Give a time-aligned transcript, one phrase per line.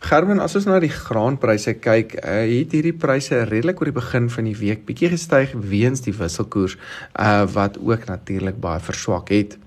[0.00, 4.30] Gerben, as ons na die graanpryse kyk, uh, het hierdie pryse redelik oor die begin
[4.32, 6.78] van die week bietjie gestyg weens die wisselkoers
[7.20, 9.58] uh wat ook natuurlik baie verswak het.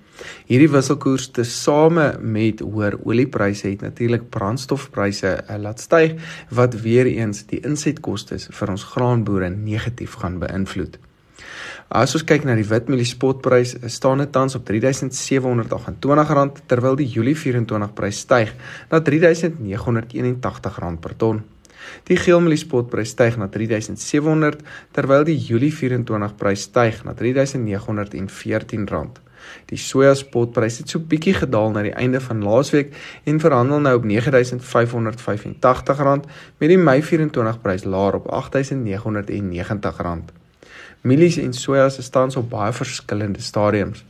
[0.50, 6.18] Hierdie wisselkoers tesame met hoër oliepryse het natuurlik brandstofpryse uh, laat styg
[6.50, 10.98] wat weer eens die insetkoste vir ons graanboere negatief gaan beïnvloed.
[11.92, 17.34] As ons kyk na die witmelie spotprys, staan dit tans op R3728 terwyl die Julie
[17.36, 18.54] 24 prys styg
[18.90, 21.42] na R3981 per ton.
[22.08, 24.64] Die geelmelie spotprys styg na R3700
[24.96, 29.20] terwyl die Julie 24 prys styg na R3914.
[29.68, 32.96] Die soja spotprys het so bietjie gedaal na die einde van laasweek
[33.28, 36.24] en verhandel nou op R9585
[36.62, 40.43] met die Mei 24 prys laer op R8990.
[41.02, 44.04] Mielies en sojas is tans op baie verskillende stadiums.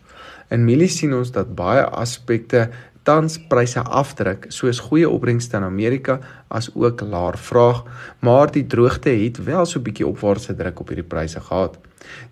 [0.50, 2.68] In mielies sien ons dat baie aspekte
[3.04, 7.82] tans pryse afdruk soos goeie opbrengste in Amerika as ook laer vraag,
[8.24, 11.76] maar die droogte het wel so 'n bietjie opwaartse druk op hierdie pryse gehad.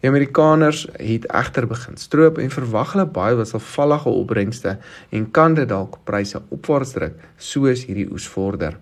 [0.00, 4.78] Die Amerikaners het egter begin stroop en verwag hulle baie wisselvallige opbrengste
[5.10, 8.78] en kan dit dalk pryse opwaarts druk soos hierdie oes vorder.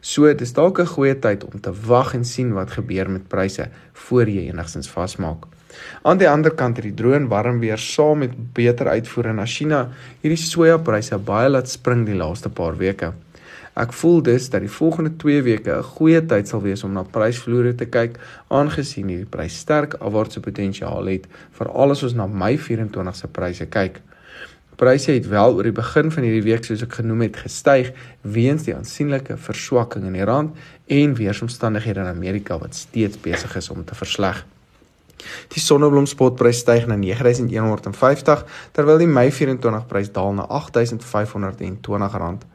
[0.00, 3.68] So dis dalk 'n goeie tyd om te wag en sien wat gebeur met pryse
[3.92, 5.46] voor jy enigstens vasmaak.
[6.02, 9.88] Aan die ander kant het die droën warm weer saam met beter uitvoere na China
[10.20, 13.12] hierdie sojapryse baie laat spring die laaste paar weke.
[13.72, 17.02] Ek voel dus dat die volgende 2 weke 'n goeie tyd sal wees om na
[17.02, 22.58] prysvloere te kyk aangesien hierdie prys sterk afwaartse potensiaal het veral as ons na Mei
[22.58, 24.00] 24 se pryse kyk.
[24.76, 27.92] Pryse het wel oor die begin van hierdie week soos ek genoem het gestyg
[28.22, 30.56] weens die aansienlike verswakking in die rand
[30.86, 34.44] en weeromstandighede in Amerika wat steeds besig is om te versleg.
[35.52, 38.44] Die sonneblomspotprys styg na 9150
[38.76, 42.46] terwyl die Mei 24 prys daal na 8520 rand.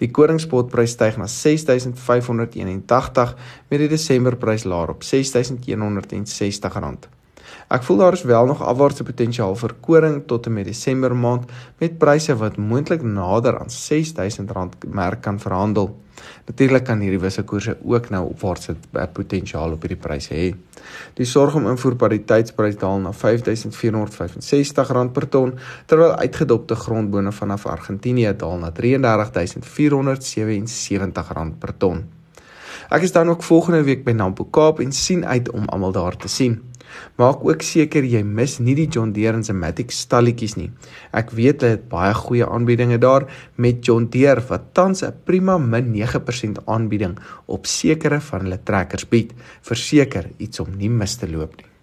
[0.00, 3.36] Die koringspotprys styg na 6581
[3.70, 7.06] met die Desemberprys laer op 6160 rand.
[7.66, 11.50] Ek voel daar is wel nog afwaartse potensiaal vir koring tot en met Desember maand
[11.82, 15.96] met pryse wat moontlik nader aan R6000 merk kan verhandel.
[16.46, 18.76] Natuurlik kan hierdie wisselkoerse ook nou opwaartse
[19.12, 20.54] potensiaal op hierdie pryse hê.
[21.18, 25.58] Die sorg om invoerpariteitsprys daal na R5465 per ton
[25.90, 28.76] terwyl uitgedopte grondbone vanaf Argentinië daal na R33477
[31.58, 31.98] per ton.
[32.86, 36.16] Ek is dan ook volgende week by Nampo Kaap en sien uit om almal daar
[36.16, 36.62] te sien.
[37.16, 40.70] Maak ook seker jy mis nie die John Deere en se Matic stalletjies nie.
[41.12, 45.58] Ek weet hulle het baie goeie aanbiedinge daar met John Deere wat tans 'n prima
[45.58, 49.32] min 9% aanbieding op sekere van hulle trekkers bied.
[49.62, 51.75] Verseker iets om nie mis te loop nie.